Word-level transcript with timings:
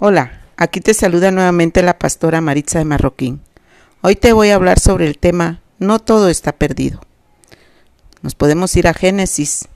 Hola, 0.00 0.42
aquí 0.56 0.80
te 0.80 0.94
saluda 0.94 1.32
nuevamente 1.32 1.82
la 1.82 1.98
pastora 1.98 2.40
Maritza 2.40 2.78
de 2.78 2.84
Marroquín. 2.84 3.40
Hoy 4.00 4.14
te 4.14 4.32
voy 4.32 4.50
a 4.50 4.54
hablar 4.54 4.78
sobre 4.78 5.08
el 5.08 5.18
tema 5.18 5.60
No 5.80 5.98
todo 5.98 6.28
está 6.28 6.52
perdido. 6.52 7.00
Nos 8.22 8.36
podemos 8.36 8.76
ir 8.76 8.86
a 8.86 8.94
Génesis, 8.94 9.66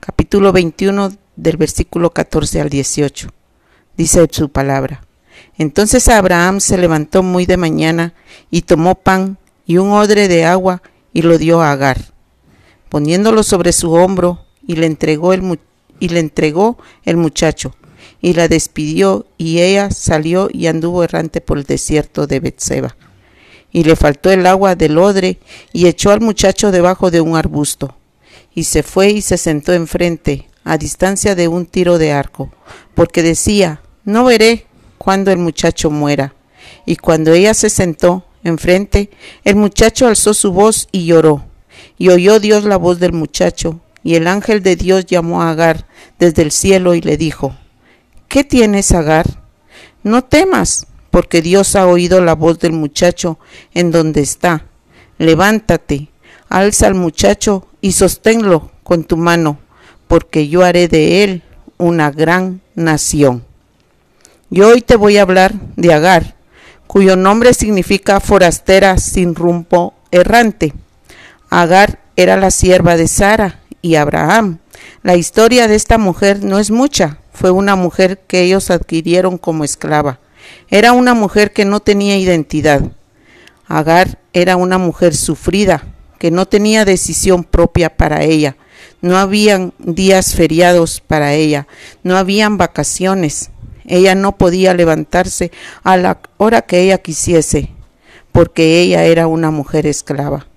capítulo 0.00 0.52
21, 0.52 1.12
del 1.36 1.58
versículo 1.58 2.14
14 2.14 2.62
al 2.62 2.70
18. 2.70 3.28
Dice 3.94 4.26
su 4.30 4.48
palabra. 4.48 5.02
Entonces 5.58 6.08
Abraham 6.08 6.60
se 6.60 6.78
levantó 6.78 7.22
muy 7.22 7.44
de 7.44 7.58
mañana 7.58 8.14
y 8.50 8.62
tomó 8.62 8.94
pan 8.94 9.36
y 9.66 9.76
un 9.76 9.90
odre 9.90 10.28
de 10.28 10.46
agua 10.46 10.80
y 11.12 11.20
lo 11.20 11.36
dio 11.36 11.60
a 11.60 11.72
Agar, 11.72 11.98
poniéndolo 12.88 13.42
sobre 13.42 13.74
su 13.74 13.92
hombro 13.92 14.46
y 14.66 14.76
le 14.76 14.86
entregó 14.86 15.34
el, 15.34 15.60
y 16.00 16.08
le 16.08 16.20
entregó 16.20 16.78
el 17.04 17.18
muchacho 17.18 17.74
y 18.20 18.32
la 18.32 18.48
despidió 18.48 19.26
y 19.38 19.60
ella 19.60 19.90
salió 19.90 20.48
y 20.52 20.66
anduvo 20.66 21.04
errante 21.04 21.40
por 21.40 21.58
el 21.58 21.64
desierto 21.64 22.26
de 22.26 22.40
Betseba. 22.40 22.96
Y 23.70 23.84
le 23.84 23.96
faltó 23.96 24.30
el 24.30 24.46
agua 24.46 24.74
del 24.74 24.98
odre 24.98 25.38
y 25.72 25.86
echó 25.86 26.10
al 26.10 26.20
muchacho 26.20 26.70
debajo 26.72 27.10
de 27.10 27.20
un 27.20 27.36
arbusto. 27.36 27.96
Y 28.54 28.64
se 28.64 28.82
fue 28.82 29.10
y 29.10 29.22
se 29.22 29.36
sentó 29.36 29.72
enfrente, 29.72 30.48
a 30.64 30.76
distancia 30.78 31.34
de 31.34 31.48
un 31.48 31.66
tiro 31.66 31.98
de 31.98 32.12
arco, 32.12 32.50
porque 32.94 33.22
decía, 33.22 33.82
no 34.04 34.24
veré 34.24 34.66
cuando 34.96 35.30
el 35.30 35.38
muchacho 35.38 35.90
muera. 35.90 36.34
Y 36.84 36.96
cuando 36.96 37.32
ella 37.32 37.54
se 37.54 37.70
sentó 37.70 38.26
enfrente, 38.42 39.10
el 39.44 39.56
muchacho 39.56 40.06
alzó 40.06 40.34
su 40.34 40.52
voz 40.52 40.88
y 40.92 41.06
lloró. 41.06 41.44
Y 41.96 42.08
oyó 42.08 42.40
Dios 42.40 42.64
la 42.64 42.76
voz 42.76 42.98
del 42.98 43.12
muchacho, 43.12 43.80
y 44.02 44.16
el 44.16 44.26
ángel 44.26 44.62
de 44.62 44.76
Dios 44.76 45.06
llamó 45.06 45.42
a 45.42 45.50
Agar 45.50 45.86
desde 46.18 46.42
el 46.42 46.50
cielo 46.50 46.94
y 46.94 47.00
le 47.00 47.16
dijo, 47.16 47.56
¿Qué 48.28 48.44
tienes, 48.44 48.92
Agar? 48.92 49.40
No 50.02 50.22
temas, 50.22 50.86
porque 51.10 51.40
Dios 51.40 51.74
ha 51.76 51.86
oído 51.86 52.20
la 52.20 52.34
voz 52.34 52.58
del 52.58 52.72
muchacho 52.72 53.38
en 53.72 53.90
donde 53.90 54.20
está. 54.20 54.66
Levántate, 55.16 56.10
alza 56.50 56.88
al 56.88 56.94
muchacho 56.94 57.66
y 57.80 57.92
sosténlo 57.92 58.70
con 58.82 59.04
tu 59.04 59.16
mano, 59.16 59.58
porque 60.08 60.46
yo 60.46 60.62
haré 60.62 60.88
de 60.88 61.24
él 61.24 61.42
una 61.78 62.10
gran 62.10 62.60
nación. 62.74 63.46
Y 64.50 64.60
hoy 64.60 64.82
te 64.82 64.96
voy 64.96 65.16
a 65.16 65.22
hablar 65.22 65.54
de 65.76 65.94
Agar, 65.94 66.36
cuyo 66.86 67.16
nombre 67.16 67.54
significa 67.54 68.20
forastera 68.20 68.98
sin 68.98 69.34
rumbo 69.34 69.94
errante. 70.10 70.74
Agar 71.48 72.00
era 72.14 72.36
la 72.36 72.50
sierva 72.50 72.98
de 72.98 73.08
Sara 73.08 73.60
y 73.80 73.94
Abraham. 73.94 74.58
La 75.02 75.16
historia 75.16 75.66
de 75.66 75.76
esta 75.76 75.96
mujer 75.96 76.44
no 76.44 76.58
es 76.58 76.70
mucha, 76.70 77.20
fue 77.38 77.52
una 77.52 77.76
mujer 77.76 78.18
que 78.26 78.42
ellos 78.42 78.68
adquirieron 78.68 79.38
como 79.38 79.62
esclava. 79.62 80.18
Era 80.70 80.90
una 80.90 81.14
mujer 81.14 81.52
que 81.52 81.64
no 81.64 81.78
tenía 81.78 82.18
identidad. 82.18 82.82
Agar 83.68 84.18
era 84.32 84.56
una 84.56 84.76
mujer 84.76 85.14
sufrida, 85.14 85.84
que 86.18 86.32
no 86.32 86.46
tenía 86.46 86.84
decisión 86.84 87.44
propia 87.44 87.96
para 87.96 88.24
ella. 88.24 88.56
No 89.02 89.18
habían 89.18 89.72
días 89.78 90.34
feriados 90.34 91.00
para 91.00 91.34
ella, 91.34 91.68
no 92.02 92.16
habían 92.16 92.58
vacaciones. 92.58 93.50
Ella 93.86 94.16
no 94.16 94.36
podía 94.36 94.74
levantarse 94.74 95.52
a 95.84 95.96
la 95.96 96.18
hora 96.38 96.62
que 96.62 96.80
ella 96.80 96.98
quisiese, 96.98 97.70
porque 98.32 98.80
ella 98.80 99.04
era 99.04 99.28
una 99.28 99.52
mujer 99.52 99.86
esclava. 99.86 100.48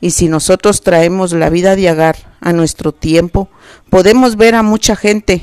Y 0.00 0.12
si 0.12 0.28
nosotros 0.28 0.80
traemos 0.80 1.34
la 1.34 1.50
vida 1.50 1.76
de 1.76 1.90
Agar 1.90 2.16
a 2.40 2.54
nuestro 2.54 2.92
tiempo, 2.92 3.50
podemos 3.90 4.36
ver 4.36 4.54
a 4.54 4.62
mucha 4.62 4.96
gente 4.96 5.42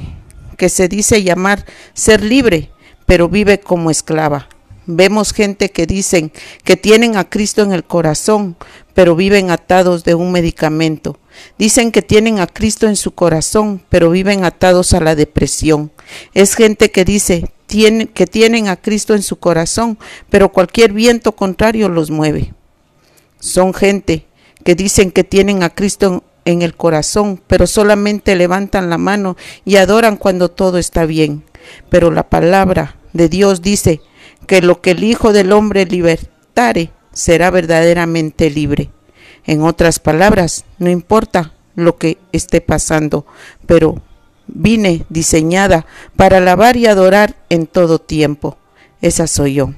que 0.64 0.70
se 0.70 0.88
dice 0.88 1.24
llamar 1.24 1.66
ser 1.94 2.24
libre, 2.24 2.70
pero 3.06 3.28
vive 3.28 3.60
como 3.60 3.92
esclava. 3.92 4.48
Vemos 4.86 5.34
gente 5.34 5.72
que 5.72 5.86
dicen 5.86 6.32
que 6.64 6.78
tienen 6.78 7.18
a 7.18 7.30
Cristo 7.30 7.64
en 7.64 7.74
el 7.74 7.84
corazón, 7.84 8.56
pero 8.94 9.14
viven 9.18 9.52
atados 9.52 10.06
de 10.06 10.16
un 10.16 10.32
medicamento. 10.32 11.20
Dicen 11.58 11.92
que 11.92 12.02
tienen 12.02 12.40
a 12.40 12.48
Cristo 12.48 12.88
en 12.88 12.96
su 12.96 13.12
corazón, 13.12 13.84
pero 13.90 14.10
viven 14.10 14.46
atados 14.46 14.94
a 14.94 15.02
la 15.02 15.16
depresión. 15.16 15.92
Es 16.34 16.56
gente 16.56 16.92
que 16.92 17.04
dice 17.04 17.52
que 17.68 18.26
tienen 18.26 18.70
a 18.70 18.78
Cristo 18.78 19.16
en 19.16 19.22
su 19.22 19.36
corazón, 19.36 20.00
pero 20.30 20.54
cualquier 20.54 20.94
viento 20.94 21.34
contrario 21.34 21.90
los 21.90 22.10
mueve. 22.10 22.54
Son 23.42 23.74
gente 23.74 24.28
que 24.64 24.76
dicen 24.76 25.12
que 25.12 25.26
tienen 25.26 25.62
a 25.62 25.72
Cristo 25.72 26.24
en 26.46 26.62
el 26.62 26.76
corazón, 26.76 27.42
pero 27.48 27.68
solamente 27.68 28.36
levantan 28.36 28.90
la 28.90 28.98
mano 28.98 29.38
y 29.66 29.78
adoran 29.78 30.18
cuando 30.18 30.50
todo 30.50 30.78
está 30.78 31.06
bien. 31.06 31.44
Pero 31.90 32.12
la 32.12 32.30
palabra 32.30 32.98
de 33.14 33.30
Dios 33.30 33.62
dice 33.62 34.02
que 34.48 34.62
lo 34.62 34.82
que 34.82 34.92
el 34.92 35.04
Hijo 35.04 35.34
del 35.34 35.52
Hombre 35.52 35.86
libertare 35.86 36.92
será 37.14 37.52
verdaderamente 37.52 38.50
libre. 38.50 38.90
En 39.46 39.62
otras 39.62 40.00
palabras, 40.00 40.66
no 40.80 40.90
importa 40.90 41.54
lo 41.76 41.98
que 41.98 42.18
esté 42.32 42.62
pasando, 42.62 43.26
pero 43.66 44.02
vine 44.48 45.06
diseñada 45.10 45.86
para 46.16 46.38
alabar 46.38 46.78
y 46.78 46.88
adorar 46.88 47.36
en 47.50 47.68
todo 47.68 48.00
tiempo. 48.00 48.58
Esa 49.02 49.28
soy 49.28 49.56
yo. 49.56 49.74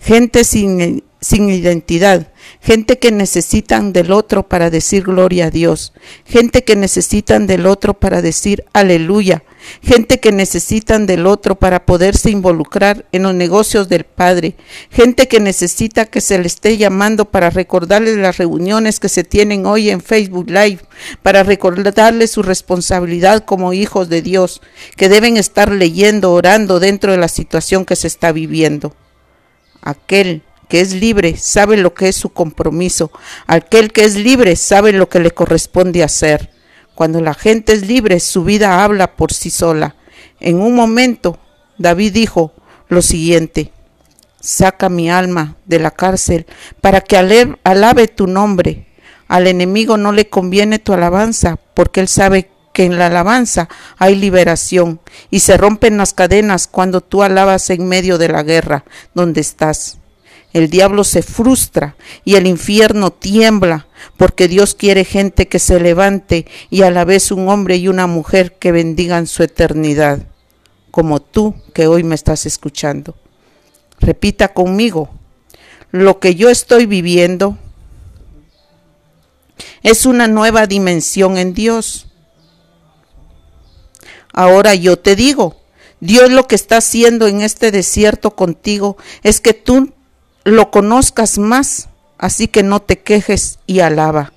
Gente 0.00 0.44
sin 0.44 1.04
sin 1.20 1.50
identidad, 1.50 2.28
gente 2.60 2.98
que 2.98 3.10
necesitan 3.10 3.92
del 3.92 4.12
otro 4.12 4.48
para 4.48 4.70
decir 4.70 5.02
gloria 5.02 5.46
a 5.46 5.50
Dios, 5.50 5.92
gente 6.24 6.62
que 6.62 6.76
necesitan 6.76 7.46
del 7.46 7.66
otro 7.66 7.94
para 7.94 8.22
decir 8.22 8.64
aleluya, 8.72 9.42
gente 9.82 10.20
que 10.20 10.30
necesitan 10.30 11.06
del 11.06 11.26
otro 11.26 11.56
para 11.56 11.84
poderse 11.86 12.30
involucrar 12.30 13.06
en 13.10 13.24
los 13.24 13.34
negocios 13.34 13.88
del 13.88 14.04
Padre, 14.04 14.54
gente 14.90 15.26
que 15.26 15.40
necesita 15.40 16.06
que 16.06 16.20
se 16.20 16.38
le 16.38 16.46
esté 16.46 16.76
llamando 16.76 17.24
para 17.24 17.50
recordarles 17.50 18.16
las 18.16 18.38
reuniones 18.38 19.00
que 19.00 19.08
se 19.08 19.24
tienen 19.24 19.66
hoy 19.66 19.90
en 19.90 20.00
Facebook 20.00 20.50
Live, 20.50 20.80
para 21.22 21.42
recordarles 21.42 22.30
su 22.30 22.42
responsabilidad 22.42 23.44
como 23.44 23.72
hijos 23.72 24.08
de 24.08 24.22
Dios, 24.22 24.60
que 24.96 25.08
deben 25.08 25.36
estar 25.36 25.70
leyendo, 25.72 26.32
orando 26.32 26.78
dentro 26.80 27.12
de 27.12 27.18
la 27.18 27.28
situación 27.28 27.84
que 27.84 27.96
se 27.96 28.06
está 28.06 28.30
viviendo. 28.30 28.94
Aquel 29.80 30.42
que 30.68 30.80
es 30.80 30.92
libre 30.92 31.36
sabe 31.36 31.76
lo 31.76 31.94
que 31.94 32.08
es 32.08 32.16
su 32.16 32.30
compromiso. 32.30 33.10
Aquel 33.46 33.92
que 33.92 34.04
es 34.04 34.16
libre 34.16 34.56
sabe 34.56 34.92
lo 34.92 35.08
que 35.08 35.20
le 35.20 35.30
corresponde 35.30 36.04
hacer. 36.04 36.50
Cuando 36.94 37.20
la 37.20 37.34
gente 37.34 37.72
es 37.72 37.86
libre, 37.86 38.20
su 38.20 38.44
vida 38.44 38.84
habla 38.84 39.16
por 39.16 39.32
sí 39.32 39.50
sola. 39.50 39.96
En 40.40 40.60
un 40.60 40.74
momento, 40.74 41.38
David 41.78 42.12
dijo 42.12 42.52
lo 42.88 43.02
siguiente, 43.02 43.72
saca 44.40 44.88
mi 44.88 45.10
alma 45.10 45.56
de 45.64 45.78
la 45.78 45.90
cárcel 45.90 46.46
para 46.80 47.00
que 47.00 47.16
alabe 47.64 48.08
tu 48.08 48.26
nombre. 48.26 48.86
Al 49.28 49.46
enemigo 49.46 49.96
no 49.96 50.12
le 50.12 50.28
conviene 50.28 50.78
tu 50.78 50.92
alabanza, 50.92 51.58
porque 51.74 52.00
él 52.00 52.08
sabe 52.08 52.50
que 52.72 52.84
en 52.84 52.98
la 52.98 53.06
alabanza 53.06 53.68
hay 53.98 54.14
liberación 54.14 55.00
y 55.30 55.40
se 55.40 55.56
rompen 55.56 55.98
las 55.98 56.14
cadenas 56.14 56.66
cuando 56.66 57.00
tú 57.00 57.22
alabas 57.22 57.70
en 57.70 57.86
medio 57.86 58.18
de 58.18 58.28
la 58.28 58.42
guerra 58.42 58.84
donde 59.14 59.40
estás. 59.40 59.98
El 60.58 60.70
diablo 60.70 61.04
se 61.04 61.22
frustra 61.22 61.94
y 62.24 62.34
el 62.34 62.48
infierno 62.48 63.12
tiembla, 63.12 63.86
porque 64.16 64.48
Dios 64.48 64.74
quiere 64.74 65.04
gente 65.04 65.46
que 65.46 65.60
se 65.60 65.78
levante 65.78 66.46
y 66.68 66.82
a 66.82 66.90
la 66.90 67.04
vez 67.04 67.30
un 67.30 67.48
hombre 67.48 67.76
y 67.76 67.86
una 67.86 68.08
mujer 68.08 68.58
que 68.58 68.72
bendigan 68.72 69.28
su 69.28 69.44
eternidad, 69.44 70.26
como 70.90 71.22
tú 71.22 71.54
que 71.74 71.86
hoy 71.86 72.02
me 72.02 72.16
estás 72.16 72.44
escuchando. 72.44 73.14
Repita 74.00 74.48
conmigo, 74.48 75.10
lo 75.92 76.18
que 76.18 76.34
yo 76.34 76.50
estoy 76.50 76.86
viviendo 76.86 77.56
es 79.84 80.06
una 80.06 80.26
nueva 80.26 80.66
dimensión 80.66 81.38
en 81.38 81.54
Dios. 81.54 82.08
Ahora 84.32 84.74
yo 84.74 84.98
te 84.98 85.14
digo, 85.14 85.60
Dios 86.00 86.32
lo 86.32 86.48
que 86.48 86.56
está 86.56 86.78
haciendo 86.78 87.28
en 87.28 87.42
este 87.42 87.70
desierto 87.70 88.32
contigo 88.32 88.96
es 89.22 89.40
que 89.40 89.54
tú 89.54 89.92
lo 90.48 90.70
conozcas 90.70 91.38
más, 91.38 91.88
así 92.18 92.48
que 92.48 92.62
no 92.62 92.80
te 92.80 92.98
quejes 92.98 93.58
y 93.66 93.80
alaba. 93.80 94.32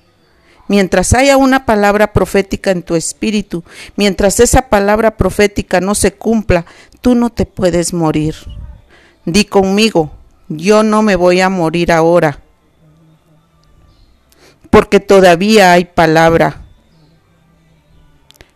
Mientras 0.68 1.12
haya 1.12 1.36
una 1.36 1.66
palabra 1.66 2.12
profética 2.12 2.70
en 2.70 2.82
tu 2.82 2.94
espíritu, 2.94 3.64
mientras 3.96 4.40
esa 4.40 4.68
palabra 4.68 5.16
profética 5.16 5.80
no 5.80 5.94
se 5.94 6.14
cumpla, 6.14 6.64
tú 7.00 7.14
no 7.14 7.30
te 7.30 7.44
puedes 7.46 7.92
morir. 7.92 8.34
Di 9.24 9.44
conmigo, 9.44 10.12
yo 10.48 10.82
no 10.82 11.02
me 11.02 11.16
voy 11.16 11.40
a 11.40 11.48
morir 11.48 11.92
ahora, 11.92 12.40
porque 14.70 15.00
todavía 15.00 15.72
hay 15.72 15.84
palabra. 15.84 16.62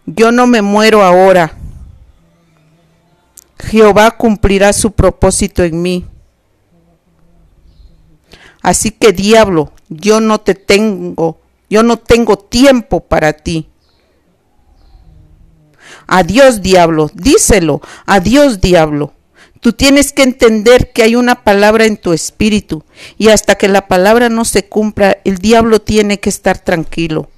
Yo 0.06 0.32
no 0.32 0.46
me 0.46 0.62
muero 0.62 1.02
ahora. 1.02 1.52
Jehová 3.58 4.12
cumplirá 4.12 4.72
su 4.72 4.92
propósito 4.92 5.64
en 5.64 5.82
mí. 5.82 6.06
Así 8.66 8.90
que 8.90 9.12
diablo, 9.12 9.70
yo 9.88 10.20
no 10.20 10.40
te 10.40 10.56
tengo, 10.56 11.38
yo 11.70 11.84
no 11.84 11.98
tengo 11.98 12.36
tiempo 12.36 12.98
para 12.98 13.32
ti. 13.32 13.68
Adiós 16.08 16.62
diablo, 16.62 17.08
díselo, 17.14 17.80
adiós 18.06 18.60
diablo. 18.60 19.12
Tú 19.60 19.72
tienes 19.72 20.12
que 20.12 20.24
entender 20.24 20.90
que 20.90 21.04
hay 21.04 21.14
una 21.14 21.44
palabra 21.44 21.84
en 21.84 21.96
tu 21.96 22.12
espíritu 22.12 22.82
y 23.16 23.28
hasta 23.28 23.54
que 23.54 23.68
la 23.68 23.86
palabra 23.86 24.30
no 24.30 24.44
se 24.44 24.68
cumpla, 24.68 25.18
el 25.22 25.38
diablo 25.38 25.80
tiene 25.80 26.18
que 26.18 26.28
estar 26.28 26.58
tranquilo. 26.58 27.30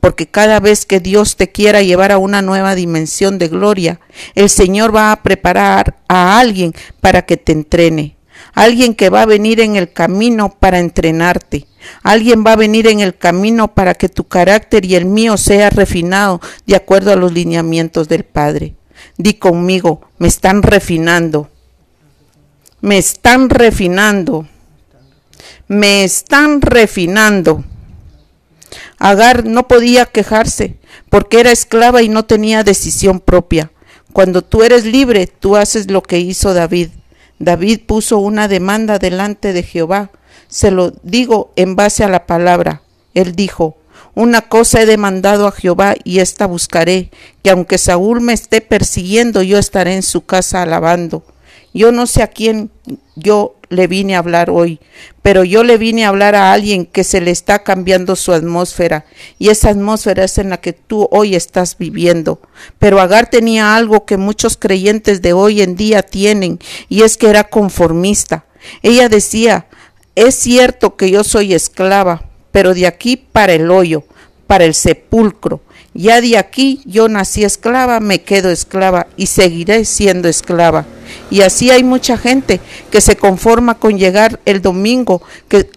Porque 0.00 0.26
cada 0.26 0.58
vez 0.58 0.86
que 0.86 0.98
Dios 0.98 1.36
te 1.36 1.52
quiera 1.52 1.82
llevar 1.82 2.10
a 2.10 2.18
una 2.18 2.42
nueva 2.42 2.74
dimensión 2.74 3.38
de 3.38 3.46
gloria, 3.46 4.00
el 4.34 4.50
Señor 4.50 4.92
va 4.92 5.12
a 5.12 5.22
preparar 5.22 5.98
a 6.08 6.40
alguien 6.40 6.74
para 7.00 7.22
que 7.22 7.36
te 7.36 7.52
entrene. 7.52 8.16
Alguien 8.54 8.94
que 8.94 9.10
va 9.10 9.22
a 9.22 9.26
venir 9.26 9.60
en 9.60 9.76
el 9.76 9.92
camino 9.92 10.50
para 10.58 10.78
entrenarte. 10.78 11.66
Alguien 12.02 12.44
va 12.46 12.52
a 12.52 12.56
venir 12.56 12.86
en 12.86 13.00
el 13.00 13.16
camino 13.16 13.74
para 13.74 13.94
que 13.94 14.08
tu 14.08 14.24
carácter 14.24 14.84
y 14.84 14.94
el 14.94 15.04
mío 15.04 15.36
sea 15.36 15.70
refinado 15.70 16.40
de 16.66 16.76
acuerdo 16.76 17.12
a 17.12 17.16
los 17.16 17.32
lineamientos 17.32 18.08
del 18.08 18.24
Padre. 18.24 18.76
Di 19.16 19.34
conmigo, 19.34 20.02
me 20.18 20.28
están 20.28 20.62
refinando. 20.62 21.50
Me 22.80 22.98
están 22.98 23.50
refinando. 23.50 24.46
Me 25.66 26.04
están 26.04 26.60
refinando. 26.60 27.64
Agar 28.98 29.44
no 29.44 29.66
podía 29.66 30.06
quejarse 30.06 30.78
porque 31.10 31.40
era 31.40 31.50
esclava 31.50 32.02
y 32.02 32.08
no 32.08 32.24
tenía 32.24 32.64
decisión 32.64 33.20
propia. 33.20 33.72
Cuando 34.12 34.42
tú 34.42 34.62
eres 34.62 34.84
libre, 34.84 35.26
tú 35.26 35.56
haces 35.56 35.90
lo 35.90 36.02
que 36.02 36.18
hizo 36.18 36.54
David. 36.54 36.90
David 37.38 37.80
puso 37.86 38.18
una 38.18 38.48
demanda 38.48 38.98
delante 38.98 39.52
de 39.52 39.62
Jehová. 39.62 40.10
Se 40.48 40.70
lo 40.70 40.92
digo 41.02 41.52
en 41.56 41.76
base 41.76 42.04
a 42.04 42.08
la 42.08 42.26
palabra. 42.26 42.82
Él 43.14 43.34
dijo, 43.34 43.76
una 44.14 44.42
cosa 44.42 44.80
he 44.80 44.86
demandado 44.86 45.48
a 45.48 45.52
Jehová 45.52 45.94
y 46.04 46.20
esta 46.20 46.46
buscaré, 46.46 47.10
que 47.42 47.50
aunque 47.50 47.78
Saúl 47.78 48.20
me 48.20 48.32
esté 48.32 48.60
persiguiendo, 48.60 49.42
yo 49.42 49.58
estaré 49.58 49.94
en 49.94 50.02
su 50.02 50.24
casa 50.24 50.62
alabando. 50.62 51.24
Yo 51.74 51.90
no 51.90 52.06
sé 52.06 52.22
a 52.22 52.28
quién 52.28 52.70
yo 53.16 53.56
le 53.68 53.88
vine 53.88 54.14
a 54.14 54.20
hablar 54.20 54.48
hoy, 54.48 54.78
pero 55.22 55.42
yo 55.42 55.64
le 55.64 55.76
vine 55.76 56.04
a 56.04 56.08
hablar 56.08 56.36
a 56.36 56.52
alguien 56.52 56.86
que 56.86 57.02
se 57.02 57.20
le 57.20 57.32
está 57.32 57.64
cambiando 57.64 58.14
su 58.14 58.32
atmósfera 58.32 59.04
y 59.40 59.48
esa 59.48 59.70
atmósfera 59.70 60.22
es 60.22 60.38
en 60.38 60.50
la 60.50 60.60
que 60.60 60.72
tú 60.72 61.08
hoy 61.10 61.34
estás 61.34 61.76
viviendo. 61.76 62.40
Pero 62.78 63.00
Agar 63.00 63.28
tenía 63.28 63.74
algo 63.74 64.04
que 64.04 64.16
muchos 64.16 64.56
creyentes 64.56 65.20
de 65.20 65.32
hoy 65.32 65.62
en 65.62 65.74
día 65.74 66.02
tienen 66.02 66.60
y 66.88 67.02
es 67.02 67.16
que 67.16 67.28
era 67.28 67.44
conformista. 67.44 68.46
Ella 68.82 69.08
decía, 69.08 69.66
es 70.14 70.36
cierto 70.36 70.94
que 70.94 71.10
yo 71.10 71.24
soy 71.24 71.54
esclava, 71.54 72.30
pero 72.52 72.72
de 72.72 72.86
aquí 72.86 73.16
para 73.16 73.52
el 73.52 73.68
hoyo, 73.68 74.04
para 74.46 74.64
el 74.64 74.74
sepulcro. 74.74 75.60
Ya 75.94 76.20
de 76.20 76.36
aquí 76.36 76.80
yo 76.86 77.08
nací 77.08 77.44
esclava, 77.44 78.00
me 78.00 78.22
quedo 78.22 78.50
esclava 78.50 79.06
y 79.16 79.26
seguiré 79.26 79.84
siendo 79.84 80.28
esclava. 80.28 80.84
Y 81.30 81.42
así 81.42 81.70
hay 81.70 81.84
mucha 81.84 82.18
gente 82.18 82.60
que 82.90 83.00
se 83.00 83.16
conforma 83.16 83.78
con 83.78 83.96
llegar 83.96 84.40
el 84.44 84.60
domingo 84.60 85.22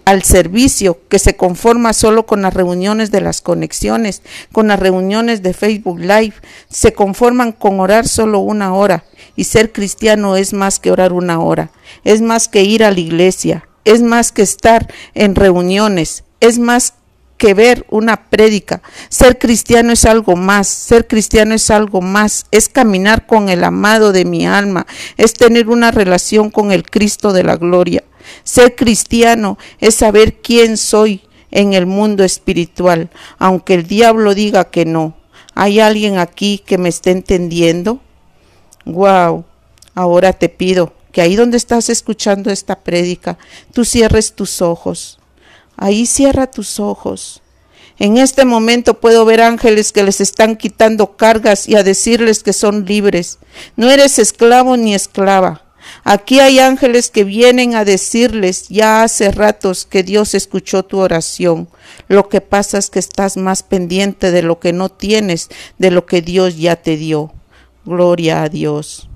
al 0.06 0.24
servicio, 0.24 1.00
que 1.08 1.20
se 1.20 1.36
conforma 1.36 1.94
solo 1.94 2.26
con 2.26 2.42
las 2.42 2.54
reuniones 2.54 3.12
de 3.12 3.22
las 3.22 3.42
conexiones, 3.42 4.24
con 4.52 4.70
las 4.70 4.80
reuniones 4.80 5.44
de 5.44 5.54
Facebook 5.54 6.00
Live, 6.00 6.34
se 6.70 6.94
conforman 6.94 7.52
con 7.52 7.80
orar 7.80 8.08
solo 8.08 8.40
una 8.40 8.74
hora. 8.74 9.04
Y 9.36 9.44
ser 9.44 9.72
cristiano 9.72 10.36
es 10.36 10.52
más 10.52 10.80
que 10.80 10.92
orar 10.92 11.14
una 11.14 11.40
hora, 11.40 11.70
es 12.04 12.22
más 12.22 12.48
que 12.48 12.64
ir 12.64 12.84
a 12.84 12.92
la 12.92 13.00
iglesia, 13.00 13.68
es 13.86 14.02
más 14.02 14.32
que 14.32 14.42
estar 14.42 14.92
en 15.14 15.36
reuniones, 15.36 16.24
es 16.40 16.58
más 16.58 16.96
que 17.38 17.54
ver 17.54 17.86
una 17.90 18.30
prédica. 18.30 18.82
Ser 19.10 19.38
cristiano 19.38 19.94
es 19.94 20.06
algo 20.06 20.36
más, 20.36 20.68
ser 20.68 21.08
cristiano 21.08 21.54
es 21.54 21.70
algo 21.70 22.02
más, 22.02 22.48
es 22.52 22.68
caminar 22.68 23.26
con 23.26 23.50
el 23.50 23.64
amado 23.64 24.12
de 24.12 24.26
mi 24.26 24.46
alma, 24.46 24.86
es 25.16 25.34
tener 25.34 25.70
una 25.70 25.92
relación 25.92 26.50
con 26.50 26.72
el 26.72 26.90
Cristo 26.90 27.32
de 27.32 27.44
la 27.44 27.56
gloria. 27.56 28.04
Ser 28.44 28.76
cristiano 28.76 29.58
es 29.80 29.96
saber 29.96 30.42
quién 30.42 30.78
soy 30.78 31.22
en 31.52 31.74
el 31.74 31.86
mundo 31.86 32.24
espiritual, 32.24 33.10
aunque 33.38 33.76
el 33.76 33.88
diablo 33.88 34.34
diga 34.36 34.66
que 34.66 34.86
no. 34.86 35.16
¿Hay 35.54 35.80
alguien 35.80 36.18
aquí 36.18 36.62
que 36.66 36.78
me 36.78 36.90
esté 36.90 37.12
entendiendo? 37.12 38.00
Wow. 38.86 39.46
Ahora 39.96 40.34
te 40.34 40.50
pido 40.50 40.94
que 41.12 41.22
ahí 41.22 41.36
donde 41.36 41.58
estás 41.58 41.90
escuchando 41.90 42.52
esta 42.52 42.80
prédica, 42.80 43.40
tú 43.74 43.86
cierres 43.86 44.34
tus 44.34 44.62
ojos 44.62 45.17
Ahí 45.78 46.06
cierra 46.06 46.48
tus 46.48 46.80
ojos. 46.80 47.42
En 48.00 48.18
este 48.18 48.46
momento 48.46 49.00
puedo 49.00 49.26
ver 49.26 49.42
ángeles 49.42 49.92
que 49.92 50.04
les 50.04 50.22
están 50.22 50.56
quitando 50.56 51.16
cargas 51.18 51.68
y 51.68 51.76
a 51.76 51.84
decirles 51.84 52.44
que 52.44 52.54
son 52.54 52.86
libres. 52.86 53.40
No 53.76 53.90
eres 53.90 54.20
esclavo 54.20 54.78
ni 54.78 54.94
esclava. 54.94 55.64
Aquí 56.04 56.40
hay 56.40 56.60
ángeles 56.60 57.10
que 57.10 57.24
vienen 57.24 57.76
a 57.76 57.86
decirles 57.86 58.68
ya 58.70 59.04
hace 59.04 59.32
ratos 59.32 59.86
que 59.86 60.04
Dios 60.04 60.34
escuchó 60.34 60.84
tu 60.84 61.00
oración. 61.00 61.70
Lo 62.08 62.30
que 62.30 62.42
pasa 62.42 62.78
es 62.78 62.90
que 62.90 63.00
estás 63.00 63.38
más 63.38 63.64
pendiente 63.64 64.32
de 64.32 64.42
lo 64.42 64.60
que 64.60 64.74
no 64.74 64.90
tienes, 64.90 65.50
de 65.78 65.92
lo 65.92 66.06
que 66.06 66.22
Dios 66.22 66.58
ya 66.58 66.76
te 66.76 66.98
dio. 66.98 67.34
Gloria 67.86 68.44
a 68.44 68.50
Dios. 68.50 69.10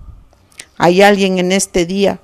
Hay 0.77 1.01
alguien 1.01 1.37
en 1.37 1.51
este 1.51 1.85
día 1.85 2.19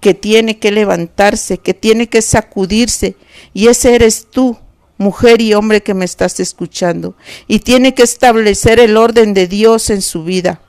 que 0.00 0.14
tiene 0.14 0.58
que 0.58 0.72
levantarse, 0.72 1.58
que 1.58 1.74
tiene 1.74 2.08
que 2.08 2.22
sacudirse, 2.22 3.16
y 3.52 3.68
ese 3.68 3.94
eres 3.94 4.26
tú, 4.30 4.56
mujer 4.96 5.40
y 5.40 5.54
hombre 5.54 5.82
que 5.82 5.94
me 5.94 6.04
estás 6.04 6.40
escuchando, 6.40 7.14
y 7.46 7.60
tiene 7.60 7.94
que 7.94 8.02
establecer 8.02 8.80
el 8.80 8.96
orden 8.96 9.34
de 9.34 9.46
Dios 9.46 9.90
en 9.90 10.02
su 10.02 10.24
vida. 10.24 10.60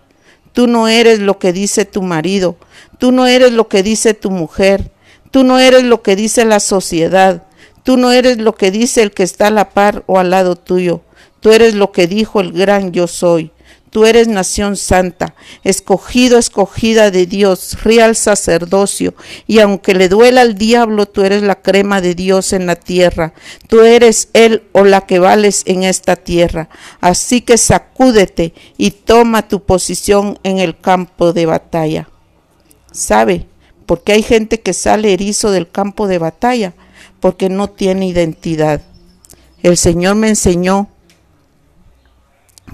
Tú 0.54 0.68
no 0.68 0.88
eres 0.88 1.20
lo 1.20 1.40
que 1.40 1.54
dice 1.54 1.86
tu 1.86 2.02
marido, 2.02 2.58
tú 3.00 3.12
no 3.12 3.26
eres 3.26 3.54
lo 3.54 3.68
que 3.68 3.84
dice 3.84 4.14
tu 4.14 4.32
mujer, 4.32 4.92
tú 5.32 5.44
no 5.44 5.60
eres 5.60 5.84
lo 5.84 6.02
que 6.02 6.16
dice 6.18 6.44
la 6.44 6.60
sociedad, 6.60 7.44
tú 7.84 7.98
no 7.98 8.12
eres 8.12 8.38
lo 8.38 8.56
que 8.56 8.70
dice 8.70 9.02
el 9.02 9.12
que 9.12 9.24
está 9.24 9.48
a 9.48 9.52
la 9.52 9.70
par 9.70 10.04
o 10.08 10.20
al 10.20 10.30
lado 10.30 10.58
tuyo, 10.58 11.02
tú 11.40 11.52
eres 11.52 11.74
lo 11.74 11.92
que 11.94 12.08
dijo 12.08 12.42
el 12.42 12.52
gran 12.52 12.92
yo 12.92 13.08
soy. 13.08 13.52
Tú 13.92 14.06
eres 14.06 14.30
nación 14.30 14.78
santa, 14.78 15.36
escogido, 15.66 16.38
escogida 16.38 17.12
de 17.12 17.26
Dios, 17.26 17.84
real 17.84 18.16
sacerdocio, 18.16 19.14
y 19.48 19.60
aunque 19.60 19.94
le 19.94 20.08
duela 20.08 20.40
al 20.40 20.56
diablo, 20.56 21.08
tú 21.08 21.24
eres 21.24 21.44
la 21.44 21.62
crema 21.62 22.00
de 22.00 22.16
Dios 22.16 22.54
en 22.54 22.68
la 22.68 22.78
tierra. 22.78 23.34
Tú 23.68 23.82
eres 23.82 24.30
él 24.32 24.64
o 24.72 24.86
la 24.86 25.02
que 25.02 25.20
vales 25.20 25.64
en 25.66 25.84
esta 25.84 26.16
tierra. 26.16 26.70
Así 27.02 27.42
que 27.42 27.58
sacúdete 27.58 28.54
y 28.78 28.92
toma 28.92 29.50
tu 29.50 29.64
posición 29.64 30.40
en 30.44 30.60
el 30.60 30.80
campo 30.80 31.34
de 31.34 31.48
batalla. 31.48 32.08
¿Sabe? 32.94 33.46
Porque 33.86 34.14
hay 34.14 34.24
gente 34.24 34.62
que 34.62 34.72
sale 34.72 35.12
erizo 35.12 35.52
del 35.52 35.70
campo 35.70 36.08
de 36.08 36.18
batalla 36.18 36.74
porque 37.20 37.50
no 37.50 37.70
tiene 37.70 38.08
identidad. 38.08 38.84
El 39.64 39.76
Señor 39.76 40.16
me 40.16 40.30
enseñó 40.30 40.88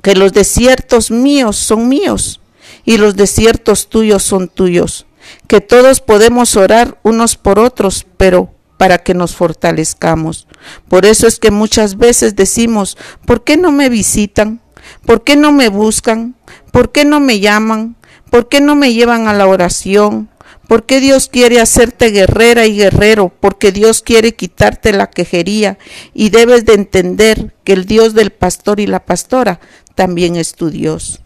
que 0.02 0.16
los 0.16 0.34
desiertos 0.34 1.12
míos 1.12 1.56
son 1.56 1.90
míos 1.90 2.42
y 2.86 2.98
los 2.98 3.16
desiertos 3.16 3.90
tuyos 3.90 4.24
son 4.24 4.48
tuyos, 4.48 5.06
que 5.48 5.62
todos 5.62 6.02
podemos 6.02 6.56
orar 6.56 7.00
unos 7.04 7.36
por 7.36 7.60
otros, 7.60 8.06
pero 8.18 8.52
para 8.78 9.00
que 9.00 9.14
nos 9.14 9.36
fortalezcamos. 9.36 10.48
Por 10.88 11.06
eso 11.06 11.28
es 11.28 11.40
que 11.40 11.52
muchas 11.52 11.98
veces 11.98 12.36
decimos, 12.36 12.98
¿por 13.26 13.44
qué 13.44 13.58
no 13.58 13.72
me 13.72 13.90
visitan? 13.90 14.62
¿Por 15.06 15.24
qué 15.24 15.36
no 15.36 15.52
me 15.52 15.70
buscan? 15.70 16.36
¿Por 16.72 16.92
qué 16.92 17.04
no 17.06 17.20
me 17.20 17.40
llaman? 17.40 17.96
¿Por 18.30 18.50
qué 18.50 18.62
no 18.62 18.76
me 18.76 18.94
llevan 18.94 19.28
a 19.28 19.34
la 19.34 19.48
oración? 19.48 20.30
Porque 20.68 21.00
Dios 21.00 21.30
quiere 21.30 21.62
hacerte 21.62 22.12
guerrera 22.12 22.66
y 22.66 22.76
guerrero, 22.76 23.30
porque 23.40 23.72
Dios 23.72 24.02
quiere 24.02 24.36
quitarte 24.36 24.92
la 24.92 25.10
quejería 25.10 25.78
y 26.14 26.30
debes 26.30 26.66
de 26.66 26.74
entender 26.74 27.56
que 27.64 27.74
el 27.74 27.86
Dios 27.86 28.14
del 28.14 28.32
pastor 28.32 28.80
y 28.80 28.88
la 28.88 29.06
pastora 29.06 29.62
también 29.96 30.36
es 30.36 30.56
tu 30.56 30.70
Dios. 30.70 31.22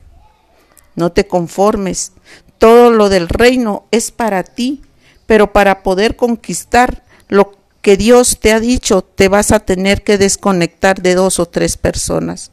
No 0.96 1.12
te 1.12 1.26
conformes, 1.26 2.12
todo 2.60 2.92
lo 2.92 3.10
del 3.10 3.28
reino 3.28 3.86
es 3.90 4.12
para 4.12 4.44
ti, 4.44 4.82
pero 5.26 5.52
para 5.52 5.82
poder 5.82 6.16
conquistar 6.16 7.04
lo 7.28 7.58
que 7.82 7.98
Dios 7.98 8.40
te 8.40 8.54
ha 8.54 8.60
dicho, 8.60 9.02
te 9.02 9.28
vas 9.28 9.52
a 9.52 9.60
tener 9.60 10.04
que 10.04 10.20
desconectar 10.20 11.02
de 11.02 11.16
dos 11.16 11.40
o 11.40 11.48
tres 11.48 11.78
personas. 11.78 12.52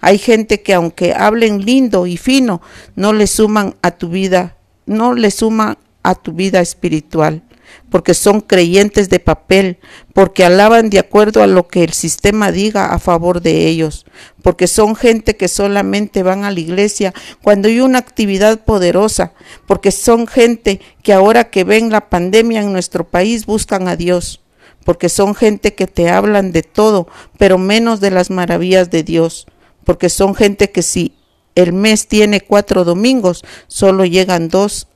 Hay 0.00 0.16
gente 0.16 0.62
que 0.62 0.72
aunque 0.72 1.12
hablen 1.12 1.64
lindo 1.64 2.06
y 2.06 2.16
fino, 2.16 2.62
no 2.96 3.12
le 3.12 3.26
suman 3.26 3.76
a 3.82 3.90
tu 3.90 4.08
vida, 4.08 4.56
no 4.86 5.14
le 5.14 5.30
suman 5.30 5.76
a 6.02 6.14
tu 6.14 6.32
vida 6.32 6.60
espiritual, 6.60 7.42
porque 7.90 8.14
son 8.14 8.40
creyentes 8.40 9.10
de 9.10 9.20
papel, 9.20 9.78
porque 10.12 10.44
alaban 10.44 10.90
de 10.90 10.98
acuerdo 10.98 11.42
a 11.42 11.46
lo 11.46 11.68
que 11.68 11.84
el 11.84 11.92
sistema 11.92 12.52
diga 12.52 12.92
a 12.92 12.98
favor 12.98 13.42
de 13.42 13.66
ellos, 13.66 14.06
porque 14.42 14.66
son 14.66 14.96
gente 14.96 15.36
que 15.36 15.48
solamente 15.48 16.22
van 16.22 16.44
a 16.44 16.50
la 16.50 16.60
iglesia 16.60 17.12
cuando 17.42 17.68
hay 17.68 17.80
una 17.80 17.98
actividad 17.98 18.64
poderosa, 18.64 19.32
porque 19.66 19.90
son 19.90 20.26
gente 20.26 20.80
que 21.02 21.12
ahora 21.12 21.50
que 21.50 21.64
ven 21.64 21.90
la 21.90 22.08
pandemia 22.08 22.60
en 22.60 22.72
nuestro 22.72 23.08
país 23.08 23.46
buscan 23.46 23.88
a 23.88 23.96
Dios, 23.96 24.40
porque 24.84 25.08
son 25.08 25.34
gente 25.34 25.74
que 25.74 25.86
te 25.86 26.08
hablan 26.08 26.52
de 26.52 26.62
todo, 26.62 27.08
pero 27.38 27.58
menos 27.58 28.00
de 28.00 28.10
las 28.10 28.30
maravillas 28.30 28.90
de 28.90 29.02
Dios, 29.02 29.46
porque 29.84 30.08
son 30.08 30.34
gente 30.34 30.70
que 30.70 30.82
si 30.82 31.16
el 31.54 31.72
mes 31.72 32.06
tiene 32.06 32.40
cuatro 32.40 32.84
domingos, 32.84 33.44
solo 33.66 34.04
llegan 34.04 34.48
dos 34.48 34.86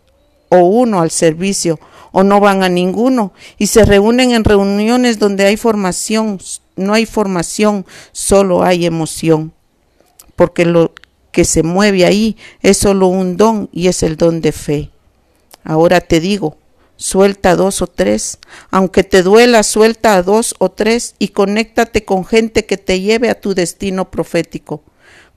o 0.54 0.64
uno 0.64 1.00
al 1.00 1.10
servicio 1.10 1.78
o 2.12 2.22
no 2.22 2.40
van 2.40 2.62
a 2.62 2.68
ninguno 2.68 3.32
y 3.58 3.66
se 3.66 3.84
reúnen 3.84 4.30
en 4.30 4.44
reuniones 4.44 5.18
donde 5.18 5.46
hay 5.46 5.56
formación, 5.56 6.38
no 6.76 6.94
hay 6.94 7.06
formación, 7.06 7.84
solo 8.12 8.62
hay 8.62 8.86
emoción. 8.86 9.52
Porque 10.36 10.64
lo 10.64 10.92
que 11.32 11.44
se 11.44 11.62
mueve 11.62 12.06
ahí 12.06 12.36
es 12.62 12.78
solo 12.78 13.08
un 13.08 13.36
don 13.36 13.68
y 13.72 13.88
es 13.88 14.02
el 14.02 14.16
don 14.16 14.40
de 14.40 14.52
fe. 14.52 14.90
Ahora 15.64 16.00
te 16.00 16.20
digo, 16.20 16.56
suelta 16.96 17.56
dos 17.56 17.82
o 17.82 17.86
tres, 17.88 18.38
aunque 18.70 19.02
te 19.02 19.22
duela, 19.22 19.62
suelta 19.64 20.14
a 20.14 20.22
dos 20.22 20.54
o 20.58 20.70
tres 20.70 21.16
y 21.18 21.28
conéctate 21.28 22.04
con 22.04 22.24
gente 22.24 22.64
que 22.64 22.76
te 22.76 23.00
lleve 23.00 23.30
a 23.30 23.40
tu 23.40 23.54
destino 23.54 24.10
profético. 24.10 24.82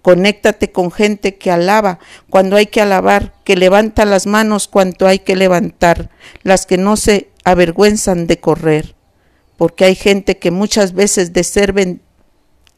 Conéctate 0.02 0.72
con 0.72 0.92
gente 0.92 1.36
que 1.38 1.52
alaba. 1.52 2.00
Cuando 2.30 2.56
hay 2.56 2.68
que 2.68 2.82
alabar, 2.82 3.34
que 3.44 3.56
levanta 3.56 4.06
las 4.06 4.26
manos 4.26 4.68
cuando 4.68 5.08
hay 5.08 5.20
que 5.20 5.36
levantar, 5.36 6.10
las 6.44 6.66
que 6.66 6.78
no 6.78 6.96
se 6.96 7.30
avergüenzan 7.44 8.28
de 8.28 8.40
correr, 8.40 8.96
porque 9.58 9.86
hay 9.86 9.96
gente 9.96 10.38
que 10.38 10.52
muchas 10.52 10.94
veces 10.94 11.34
de 11.34 11.44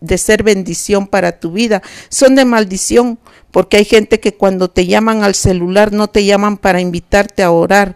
de 0.01 0.17
ser 0.17 0.43
bendición 0.43 1.07
para 1.07 1.39
tu 1.39 1.51
vida, 1.51 1.81
son 2.09 2.35
de 2.35 2.45
maldición, 2.45 3.19
porque 3.51 3.77
hay 3.77 3.85
gente 3.85 4.19
que 4.19 4.33
cuando 4.33 4.69
te 4.69 4.85
llaman 4.85 5.23
al 5.23 5.35
celular 5.35 5.91
no 5.91 6.07
te 6.07 6.23
llaman 6.23 6.57
para 6.57 6.81
invitarte 6.81 7.43
a 7.43 7.51
orar 7.51 7.95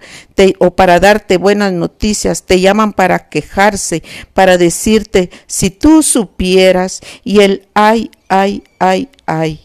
o 0.60 0.72
para 0.72 1.00
darte 1.00 1.38
buenas 1.38 1.72
noticias, 1.72 2.44
te 2.44 2.60
llaman 2.60 2.94
para 2.94 3.30
quejarse, 3.30 4.04
para 4.34 4.58
decirte, 4.58 5.30
si 5.48 5.70
tú 5.70 6.04
supieras, 6.04 7.02
y 7.24 7.42
el 7.42 7.68
ay, 7.74 8.10
ay, 8.28 8.64
ay, 8.80 9.10
ay. 9.26 9.62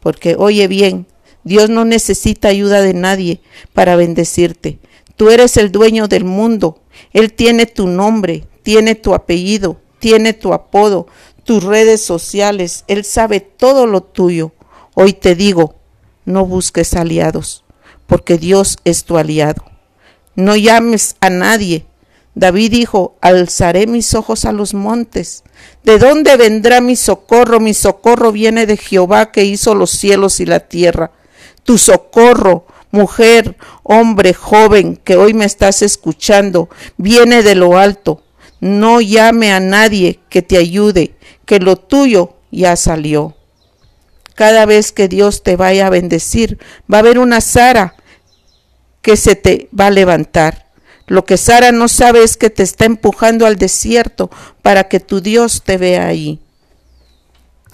Porque 0.00 0.36
oye 0.38 0.68
bien, 0.68 1.06
Dios 1.44 1.70
no 1.70 1.84
necesita 1.84 2.48
ayuda 2.48 2.82
de 2.82 2.94
nadie 2.94 3.40
para 3.72 3.96
bendecirte. 3.96 4.78
Tú 5.16 5.30
eres 5.30 5.56
el 5.56 5.72
dueño 5.72 6.08
del 6.08 6.24
mundo. 6.24 6.82
Él 7.12 7.32
tiene 7.32 7.66
tu 7.66 7.86
nombre, 7.86 8.44
tiene 8.62 8.94
tu 8.94 9.14
apellido, 9.14 9.80
tiene 9.98 10.32
tu 10.32 10.52
apodo, 10.52 11.06
tus 11.44 11.62
redes 11.62 12.04
sociales, 12.04 12.84
Él 12.88 13.04
sabe 13.04 13.40
todo 13.40 13.86
lo 13.86 14.02
tuyo. 14.02 14.52
Hoy 14.94 15.12
te 15.12 15.34
digo, 15.34 15.76
no 16.24 16.46
busques 16.46 16.94
aliados, 16.94 17.64
porque 18.06 18.38
Dios 18.38 18.78
es 18.84 19.04
tu 19.04 19.18
aliado. 19.18 19.64
No 20.34 20.56
llames 20.56 21.16
a 21.20 21.30
nadie. 21.30 21.86
David 22.34 22.70
dijo, 22.70 23.16
alzaré 23.20 23.86
mis 23.86 24.14
ojos 24.14 24.44
a 24.44 24.52
los 24.52 24.72
montes. 24.72 25.44
¿De 25.84 25.98
dónde 25.98 26.36
vendrá 26.36 26.80
mi 26.80 26.96
socorro? 26.96 27.60
Mi 27.60 27.74
socorro 27.74 28.32
viene 28.32 28.66
de 28.66 28.76
Jehová 28.76 29.32
que 29.32 29.44
hizo 29.44 29.74
los 29.74 29.90
cielos 29.90 30.40
y 30.40 30.46
la 30.46 30.60
tierra. 30.60 31.12
Tu 31.64 31.76
socorro, 31.76 32.66
mujer, 32.90 33.56
hombre, 33.82 34.32
joven, 34.32 34.96
que 34.96 35.16
hoy 35.16 35.34
me 35.34 35.44
estás 35.44 35.82
escuchando, 35.82 36.70
viene 36.96 37.42
de 37.42 37.54
lo 37.54 37.76
alto. 37.76 38.22
No 38.60 39.00
llame 39.00 39.52
a 39.52 39.60
nadie 39.60 40.20
que 40.30 40.40
te 40.40 40.56
ayude 40.56 41.16
que 41.52 41.60
lo 41.60 41.76
tuyo 41.76 42.32
ya 42.50 42.76
salió. 42.76 43.36
Cada 44.34 44.64
vez 44.64 44.90
que 44.90 45.06
Dios 45.06 45.42
te 45.42 45.54
vaya 45.54 45.86
a 45.86 45.90
bendecir, 45.90 46.58
va 46.90 46.96
a 46.96 47.00
haber 47.00 47.18
una 47.18 47.42
Sara 47.42 47.94
que 49.02 49.18
se 49.18 49.36
te 49.36 49.68
va 49.78 49.88
a 49.88 49.90
levantar. 49.90 50.70
Lo 51.06 51.26
que 51.26 51.36
Sara 51.36 51.70
no 51.70 51.88
sabe 51.88 52.22
es 52.24 52.38
que 52.38 52.48
te 52.48 52.62
está 52.62 52.86
empujando 52.86 53.44
al 53.44 53.56
desierto 53.56 54.30
para 54.62 54.88
que 54.88 54.98
tu 54.98 55.20
Dios 55.20 55.62
te 55.62 55.76
vea 55.76 56.06
ahí. 56.06 56.40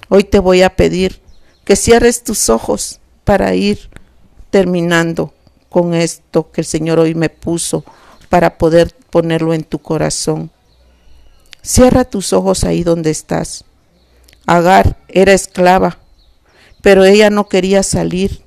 Hoy 0.09 0.25
te 0.25 0.39
voy 0.39 0.61
a 0.61 0.75
pedir 0.75 1.21
que 1.63 1.77
cierres 1.77 2.25
tus 2.25 2.49
ojos 2.49 2.99
para 3.23 3.55
ir 3.55 3.89
terminando 4.49 5.33
con 5.69 5.93
esto 5.93 6.51
que 6.51 6.59
el 6.59 6.67
Señor 6.67 6.99
hoy 6.99 7.15
me 7.15 7.29
puso 7.29 7.85
para 8.27 8.57
poder 8.57 8.93
ponerlo 9.09 9.53
en 9.53 9.63
tu 9.63 9.79
corazón. 9.79 10.51
Cierra 11.61 12.03
tus 12.03 12.33
ojos 12.33 12.65
ahí 12.65 12.83
donde 12.83 13.11
estás. 13.11 13.63
Agar 14.45 14.97
era 15.07 15.33
esclava, 15.33 15.99
pero 16.81 17.03
ella 17.03 17.29
no 17.29 17.47
quería 17.47 17.83
salir. 17.83 18.43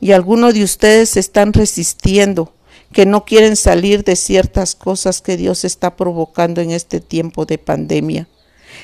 Y 0.00 0.12
algunos 0.12 0.54
de 0.54 0.64
ustedes 0.64 1.16
están 1.16 1.52
resistiendo, 1.52 2.52
que 2.92 3.04
no 3.04 3.24
quieren 3.24 3.56
salir 3.56 4.04
de 4.04 4.16
ciertas 4.16 4.74
cosas 4.74 5.20
que 5.20 5.36
Dios 5.36 5.64
está 5.64 5.96
provocando 5.96 6.60
en 6.60 6.70
este 6.70 7.00
tiempo 7.00 7.44
de 7.44 7.58
pandemia. 7.58 8.28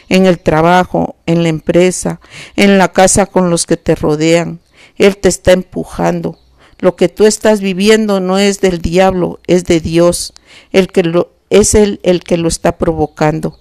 En 0.09 0.27
el 0.27 0.39
trabajo, 0.39 1.17
en 1.27 1.43
la 1.43 1.49
empresa, 1.49 2.21
en 2.57 2.79
la 2.79 2.93
casa 2.93 3.27
con 3.27 3.49
los 3.49 3.65
que 3.65 3.77
te 3.77 3.95
rodean. 3.95 4.61
Él 4.97 5.17
te 5.17 5.29
está 5.29 5.53
empujando. 5.53 6.39
Lo 6.79 6.97
que 6.97 7.09
tú 7.09 7.25
estás 7.25 7.61
viviendo 7.61 8.21
no 8.21 8.39
es 8.39 8.61
del 8.61 8.83
diablo, 8.83 9.41
es 9.47 9.65
de 9.65 9.81
Dios. 9.81 10.35
El 10.73 10.89
que 10.89 11.03
lo, 11.03 11.35
es 11.51 11.75
él 11.75 12.01
el 12.03 12.23
que 12.25 12.37
lo 12.37 12.49
está 12.49 12.79
provocando, 12.79 13.59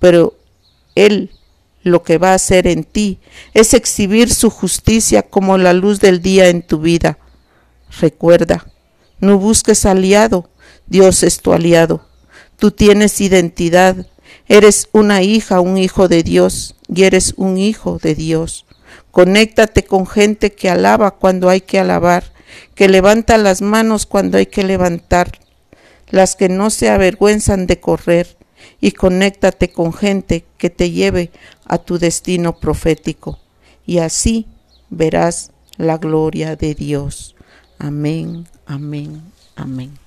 pero 0.00 0.34
Él 0.94 1.30
lo 1.86 2.02
que 2.02 2.18
va 2.18 2.32
a 2.32 2.34
hacer 2.34 2.66
en 2.66 2.84
ti 2.84 3.18
es 3.54 3.72
exhibir 3.72 4.32
su 4.32 4.50
justicia 4.50 5.22
como 5.22 5.56
la 5.56 5.72
luz 5.72 6.00
del 6.00 6.20
día 6.20 6.48
en 6.48 6.62
tu 6.62 6.80
vida. 6.80 7.18
Recuerda, 8.00 8.66
no 9.20 9.38
busques 9.38 9.86
aliado, 9.86 10.50
Dios 10.86 11.22
es 11.22 11.40
tu 11.40 11.52
aliado. 11.52 12.06
Tú 12.58 12.70
tienes 12.72 13.20
identidad, 13.20 14.06
eres 14.48 14.88
una 14.92 15.22
hija, 15.22 15.60
un 15.60 15.78
hijo 15.78 16.08
de 16.08 16.22
Dios 16.22 16.74
y 16.88 17.04
eres 17.04 17.34
un 17.36 17.56
hijo 17.58 17.98
de 18.02 18.14
Dios. 18.14 18.66
Conéctate 19.10 19.84
con 19.84 20.06
gente 20.06 20.52
que 20.52 20.68
alaba 20.68 21.12
cuando 21.12 21.48
hay 21.48 21.60
que 21.60 21.78
alabar, 21.78 22.32
que 22.74 22.88
levanta 22.88 23.38
las 23.38 23.62
manos 23.62 24.06
cuando 24.06 24.38
hay 24.38 24.46
que 24.46 24.64
levantar 24.64 25.38
las 26.08 26.36
que 26.36 26.48
no 26.48 26.70
se 26.70 26.88
avergüenzan 26.88 27.66
de 27.66 27.80
correr, 27.80 28.36
y 28.80 28.92
conéctate 28.92 29.70
con 29.70 29.92
gente 29.92 30.44
que 30.58 30.70
te 30.70 30.90
lleve 30.90 31.30
a 31.64 31.78
tu 31.78 31.98
destino 31.98 32.58
profético, 32.58 33.38
y 33.86 33.98
así 33.98 34.46
verás 34.90 35.52
la 35.76 35.98
gloria 35.98 36.56
de 36.56 36.74
Dios. 36.74 37.34
Amén, 37.78 38.46
amén, 38.66 39.22
amén. 39.54 40.05